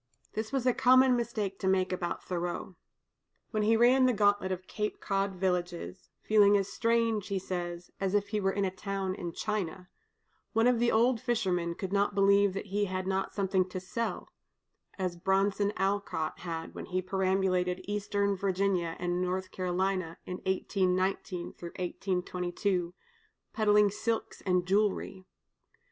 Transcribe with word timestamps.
This 0.33 0.51
was 0.51 0.65
a 0.65 0.73
common 0.73 1.15
mistake 1.15 1.59
to 1.59 1.67
make 1.67 1.93
about 1.93 2.23
Thoreau. 2.23 2.75
When 3.51 3.61
he 3.61 3.77
ran 3.77 4.07
the 4.07 4.13
gauntlet 4.13 4.51
of 4.51 4.61
the 4.61 4.65
Cape 4.67 4.99
Cod 4.99 5.35
villages, 5.35 6.09
"feeling 6.23 6.57
as 6.57 6.67
strange," 6.73 7.27
he 7.27 7.37
says, 7.37 7.91
"as 7.99 8.15
if 8.15 8.29
he 8.29 8.39
were 8.39 8.51
in 8.51 8.65
a 8.65 8.71
town 8.71 9.13
in 9.13 9.31
China," 9.31 9.89
one 10.53 10.65
of 10.65 10.79
the 10.79 10.91
old 10.91 11.21
fishermen 11.21 11.75
could 11.75 11.93
not 11.93 12.15
believe 12.15 12.53
that 12.53 12.65
he 12.73 12.85
had 12.85 13.05
not 13.05 13.35
something 13.35 13.69
to 13.69 13.79
sell, 13.79 14.27
as 14.97 15.15
Bronson 15.15 15.71
Alcott 15.77 16.39
had 16.39 16.73
when 16.73 16.85
he 16.87 16.99
perambulated 17.03 17.81
Eastern 17.87 18.35
Virginia 18.35 18.95
and 18.97 19.21
North 19.21 19.51
Carolina 19.51 20.17
in 20.25 20.37
1819 20.47 21.53
22, 22.23 22.95
peddling 23.53 23.91
silks 23.91 24.41
and 24.47 24.65
jewelry. 24.65 25.25